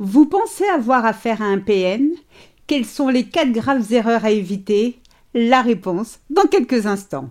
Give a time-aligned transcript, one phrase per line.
[0.00, 2.08] Vous pensez avoir affaire à un PN
[2.66, 4.98] Quelles sont les quatre graves erreurs à éviter?
[5.34, 7.30] La réponse dans quelques instants.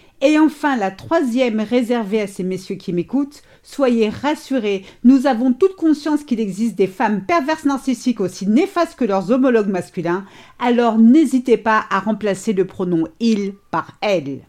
[0.23, 5.75] Et enfin, la troisième réservée à ces messieurs qui m'écoutent, soyez rassurés, nous avons toute
[5.75, 10.25] conscience qu'il existe des femmes perverses narcissiques aussi néfastes que leurs homologues masculins,
[10.59, 14.41] alors n'hésitez pas à remplacer le pronom il par elle.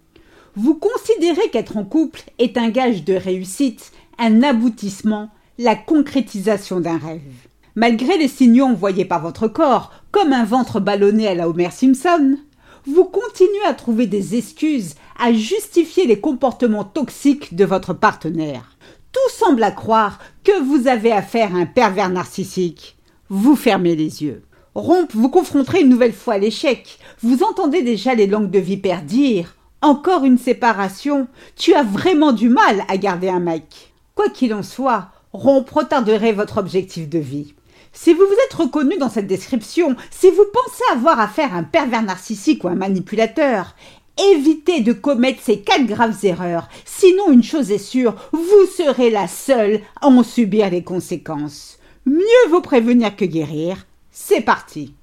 [0.57, 6.99] Vous considérez qu'être en couple est un gage de réussite, un aboutissement, la concrétisation d'un
[6.99, 7.49] rêve.
[7.77, 12.37] Malgré les signaux envoyés par votre corps, comme un ventre ballonné à la Homer Simpson,
[12.85, 14.97] vous continuez à trouver des excuses,
[15.31, 18.77] justifier les comportements toxiques de votre partenaire.
[19.13, 22.97] Tout semble à croire que vous avez affaire à un pervers narcissique.
[23.29, 24.43] Vous fermez les yeux.
[24.75, 26.99] Rompe, vous confronterez une nouvelle fois à l'échec.
[27.23, 31.29] Vous entendez déjà les langues de vipère dire Encore une séparation.
[31.55, 33.93] Tu as vraiment du mal à garder un mec.
[34.17, 37.55] Quoi qu'il en soit, Rompe retarderait votre objectif de vie.
[37.95, 41.63] Si vous vous êtes reconnu dans cette description, si vous pensez avoir affaire à un
[41.63, 43.75] pervers narcissique ou un manipulateur,
[44.19, 46.69] évitez de commettre ces quatre graves erreurs.
[46.85, 51.79] Sinon, une chose est sûre, vous serez la seule à en subir les conséquences.
[52.07, 53.87] Mieux vaut prévenir que guérir.
[54.11, 54.95] C'est parti.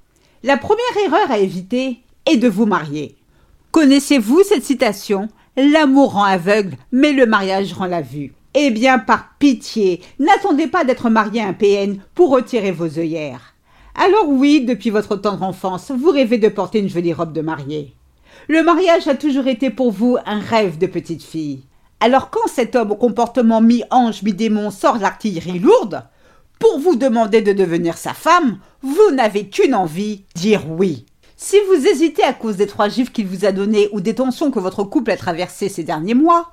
[0.42, 3.16] La première erreur à éviter est de vous marier.
[3.72, 5.28] Connaissez-vous cette citation?
[5.56, 8.32] L'amour rend aveugle, mais le mariage rend la vue.
[8.54, 13.54] Eh bien, par pitié, n'attendez pas d'être marié à un PN pour retirer vos œillères.
[13.94, 17.94] Alors oui, depuis votre tendre enfance, vous rêvez de porter une jolie robe de mariée.
[18.48, 21.64] Le mariage a toujours été pour vous un rêve de petite fille.
[22.00, 26.04] Alors quand cet homme au comportement mi-ange, mi-démon sort l'artillerie lourde,
[26.58, 31.06] pour vous demander de devenir sa femme, vous n'avez qu'une envie, dire oui.
[31.36, 34.50] Si vous hésitez à cause des trois gifs qu'il vous a donnés ou des tensions
[34.50, 36.50] que votre couple a traversées ces derniers mois,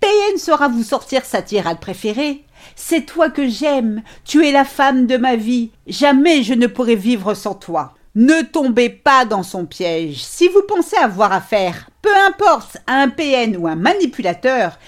[0.00, 2.44] PN saura vous sortir sa tirade préférée.
[2.74, 6.96] C'est toi que j'aime, tu es la femme de ma vie, jamais je ne pourrai
[6.96, 7.94] vivre sans toi.
[8.16, 10.22] Ne tombez pas dans son piège.
[10.22, 14.78] Si vous pensez avoir affaire, peu importe, à un PN ou un manipulateur,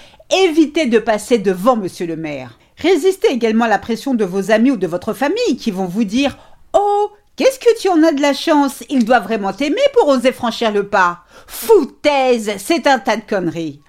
[0.45, 2.57] évitez de passer devant monsieur le maire.
[2.77, 6.05] Résistez également à la pression de vos amis ou de votre famille qui vont vous
[6.05, 6.37] dire
[6.71, 10.31] Oh, qu'est-ce que tu en as de la chance Il doit vraiment t'aimer pour oser
[10.31, 11.25] franchir le pas.
[11.47, 13.81] Foutaise, c'est un tas de conneries.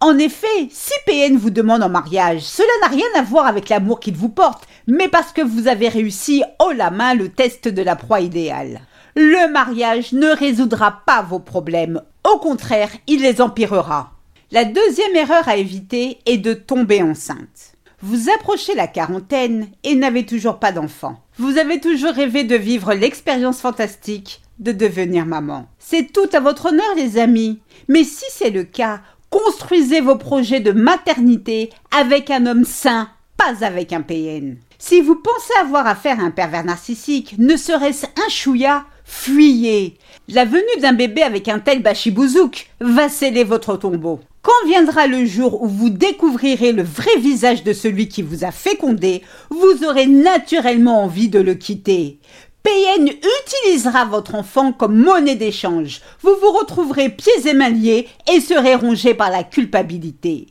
[0.00, 3.98] En effet, si PN vous demande en mariage, cela n'a rien à voir avec l'amour
[3.98, 7.80] qu'il vous porte, mais parce que vous avez réussi haut la main le test de
[7.80, 8.82] la proie idéale.
[9.14, 14.12] Le mariage ne résoudra pas vos problèmes, au contraire, il les empirera.
[14.50, 17.72] La deuxième erreur à éviter est de tomber enceinte.
[18.02, 21.22] Vous approchez la quarantaine et n'avez toujours pas d'enfant.
[21.38, 25.66] Vous avez toujours rêvé de vivre l'expérience fantastique de devenir maman.
[25.78, 27.60] C'est tout à votre honneur les amis.
[27.88, 33.64] Mais si c'est le cas, Construisez vos projets de maternité avec un homme sain, pas
[33.64, 34.56] avec un PN.
[34.78, 39.98] Si vous pensez avoir affaire à un pervers narcissique, ne serait-ce un chouïa, fuyez.
[40.28, 44.20] La venue d'un bébé avec un tel bachibouzouk va sceller votre tombeau.
[44.42, 48.52] Quand viendra le jour où vous découvrirez le vrai visage de celui qui vous a
[48.52, 52.20] fécondé, vous aurez naturellement envie de le quitter.
[52.66, 56.00] PN utilisera votre enfant comme monnaie d'échange.
[56.20, 60.48] Vous vous retrouverez pieds et mains liés et serez rongé par la culpabilité.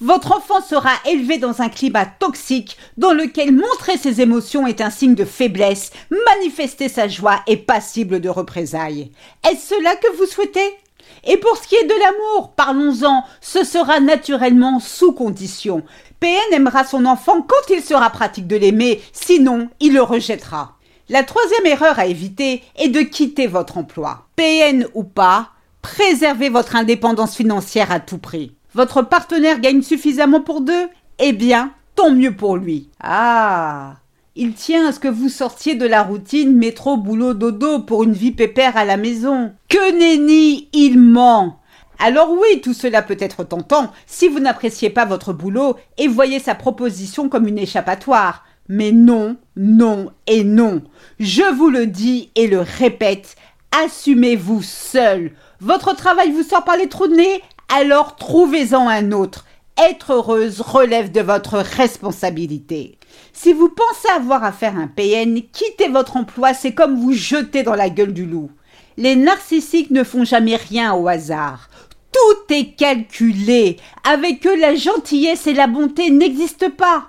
[0.00, 4.90] Votre enfant sera élevé dans un climat toxique dans lequel montrer ses émotions est un
[4.90, 5.92] signe de faiblesse,
[6.26, 9.12] manifester sa joie est passible de représailles.
[9.48, 10.76] Est-ce cela que vous souhaitez?
[11.22, 15.84] Et pour ce qui est de l'amour, parlons-en, ce sera naturellement sous condition.
[16.18, 20.73] PN aimera son enfant quand il sera pratique de l'aimer, sinon il le rejettera.
[21.10, 24.26] La troisième erreur à éviter est de quitter votre emploi.
[24.36, 25.50] PN ou pas,
[25.82, 28.54] préservez votre indépendance financière à tout prix.
[28.74, 32.88] Votre partenaire gagne suffisamment pour deux Eh bien, tant mieux pour lui.
[33.00, 33.96] Ah
[34.36, 38.14] il tient à ce que vous sortiez de la routine métro boulot dodo pour une
[38.14, 39.52] vie pépère à la maison.
[39.68, 41.60] Que nenni, il ment.
[42.00, 46.40] Alors oui, tout cela peut être tentant si vous n'appréciez pas votre boulot et voyez
[46.40, 48.44] sa proposition comme une échappatoire.
[48.68, 50.82] Mais non, non et non.
[51.18, 53.36] Je vous le dis et le répète,
[53.72, 55.32] assumez-vous seul.
[55.60, 57.42] Votre travail vous sort par les trous de nez
[57.74, 59.44] Alors trouvez-en un autre.
[59.76, 62.98] Être heureuse relève de votre responsabilité.
[63.32, 67.64] Si vous pensez avoir à faire un PN, quittez votre emploi, c'est comme vous jeter
[67.64, 68.50] dans la gueule du loup.
[68.96, 71.68] Les narcissiques ne font jamais rien au hasard.
[72.12, 73.76] Tout est calculé.
[74.04, 77.08] Avec eux, la gentillesse et la bonté n'existent pas.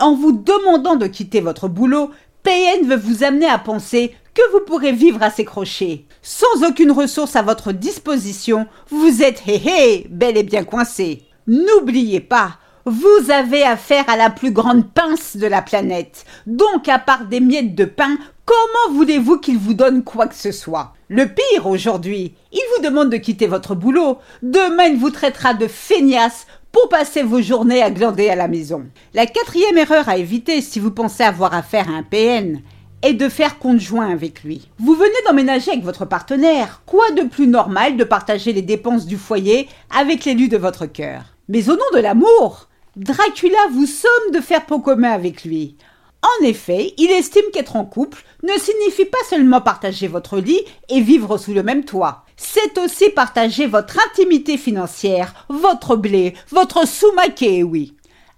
[0.00, 2.10] En vous demandant de quitter votre boulot,
[2.42, 6.04] PN veut vous amener à penser que vous pourrez vivre à ses crochets.
[6.20, 11.22] Sans aucune ressource à votre disposition, vous êtes hé hé, bel et bien coincé.
[11.46, 16.24] N'oubliez pas, vous avez affaire à la plus grande pince de la planète.
[16.46, 20.52] Donc, à part des miettes de pain, comment voulez-vous qu'il vous donne quoi que ce
[20.52, 20.92] soit?
[21.08, 24.18] Le pire aujourd'hui, il vous demande de quitter votre boulot.
[24.42, 28.86] Demain, il vous traitera de feignasse pour passer vos journées à glander à la maison.
[29.14, 32.62] La quatrième erreur à éviter si vous pensez avoir affaire à un PN
[33.02, 34.68] est de faire compte joint avec lui.
[34.80, 36.82] Vous venez d'emménager avec votre partenaire.
[36.84, 41.36] Quoi de plus normal de partager les dépenses du foyer avec l'élu de votre cœur?
[41.48, 45.76] Mais au nom de l'amour, Dracula vous somme de faire pot commun avec lui.
[46.22, 51.00] En effet, il estime qu'être en couple ne signifie pas seulement partager votre lit et
[51.00, 52.23] vivre sous le même toit.
[52.36, 57.96] C'est aussi partager votre intimité financière, votre blé, votre sous-maquet, oui.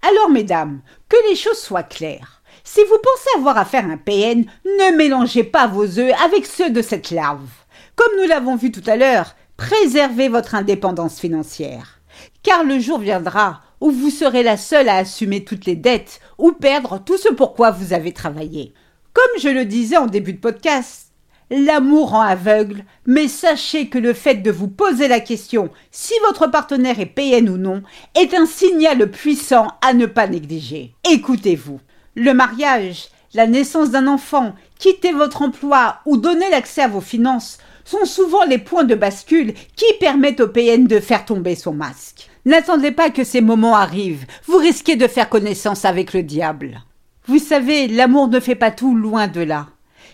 [0.08, 2.43] Alors, mesdames, que les choses soient claires.
[2.64, 6.82] Si vous pensez avoir à un PN, ne mélangez pas vos œufs avec ceux de
[6.82, 7.48] cette larve.
[7.94, 12.00] Comme nous l'avons vu tout à l'heure, préservez votre indépendance financière.
[12.43, 16.52] Car le jour viendra où vous serez la seule à assumer toutes les dettes ou
[16.52, 18.75] perdre tout ce pour quoi vous avez travaillé.
[19.12, 21.06] Comme je le disais en début de podcast,
[21.50, 26.50] l'amour rend aveugle, mais sachez que le fait de vous poser la question si votre
[26.50, 27.82] partenaire est PN ou non
[28.14, 30.94] est un signal puissant à ne pas négliger.
[31.10, 31.81] Écoutez-vous.
[32.14, 37.58] Le mariage, la naissance d'un enfant, quitter votre emploi ou donner l'accès à vos finances
[37.84, 42.28] sont souvent les points de bascule qui permettent au PN de faire tomber son masque.
[42.44, 46.81] N'attendez pas que ces moments arrivent, vous risquez de faire connaissance avec le diable.
[47.26, 49.66] Vous savez, l'amour ne fait pas tout loin de là.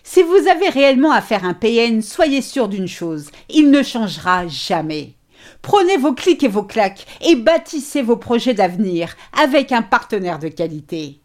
[0.05, 5.13] Si vous avez réellement à un PN, soyez sûr d'une chose, il ne changera jamais.
[5.61, 10.49] Prenez vos clics et vos claques et bâtissez vos projets d'avenir avec un partenaire de
[10.49, 11.21] qualité.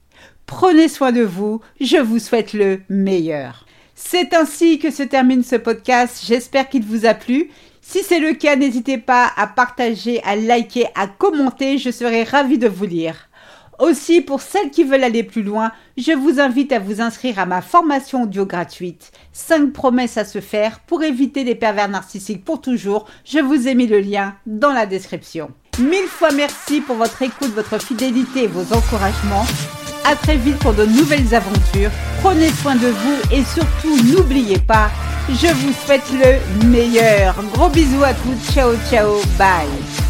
[0.47, 3.67] Prenez soin de vous, je vous souhaite le meilleur.
[3.97, 7.51] C'est ainsi que se termine ce podcast, j'espère qu'il vous a plu.
[7.83, 12.59] Si c'est le cas, n'hésitez pas à partager, à liker, à commenter, je serai ravie
[12.59, 13.28] de vous lire.
[13.79, 17.47] Aussi, pour celles qui veulent aller plus loin, je vous invite à vous inscrire à
[17.47, 22.61] ma formation audio gratuite 5 promesses à se faire pour éviter les pervers narcissiques pour
[22.61, 23.07] toujours.
[23.25, 25.51] Je vous ai mis le lien dans la description.
[25.79, 29.47] Mille fois merci pour votre écoute, votre fidélité et vos encouragements.
[30.05, 31.91] À très vite pour de nouvelles aventures.
[32.21, 34.91] Prenez soin de vous et surtout n'oubliez pas,
[35.29, 37.37] je vous souhaite le meilleur.
[37.53, 38.53] Gros bisous à tous.
[38.53, 39.21] Ciao, ciao.
[39.39, 40.08] Bye.